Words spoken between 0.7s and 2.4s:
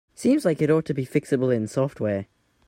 ought to be fixable in software.